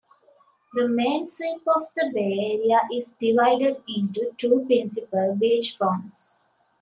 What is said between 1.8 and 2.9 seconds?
the bay area